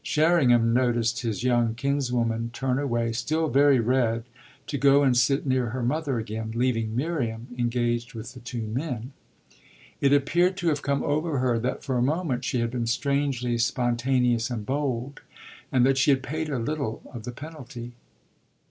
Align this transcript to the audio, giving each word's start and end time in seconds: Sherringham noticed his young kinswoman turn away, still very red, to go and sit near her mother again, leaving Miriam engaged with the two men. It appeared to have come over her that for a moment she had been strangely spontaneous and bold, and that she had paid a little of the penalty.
Sherringham 0.03 0.73
noticed 0.73 1.19
his 1.21 1.43
young 1.43 1.75
kinswoman 1.75 2.49
turn 2.53 2.79
away, 2.79 3.11
still 3.11 3.49
very 3.49 3.79
red, 3.79 4.23
to 4.65 4.79
go 4.79 5.03
and 5.03 5.15
sit 5.15 5.45
near 5.45 5.67
her 5.67 5.83
mother 5.83 6.17
again, 6.17 6.53
leaving 6.55 6.95
Miriam 6.95 7.47
engaged 7.55 8.15
with 8.15 8.33
the 8.33 8.39
two 8.39 8.63
men. 8.63 9.11
It 9.99 10.11
appeared 10.11 10.57
to 10.57 10.69
have 10.69 10.81
come 10.81 11.03
over 11.03 11.37
her 11.37 11.59
that 11.59 11.83
for 11.83 11.99
a 11.99 12.01
moment 12.01 12.43
she 12.43 12.61
had 12.61 12.71
been 12.71 12.87
strangely 12.87 13.59
spontaneous 13.59 14.49
and 14.49 14.65
bold, 14.65 15.21
and 15.71 15.85
that 15.85 15.99
she 15.99 16.09
had 16.09 16.23
paid 16.23 16.49
a 16.49 16.57
little 16.57 17.03
of 17.13 17.21
the 17.21 17.31
penalty. 17.31 17.91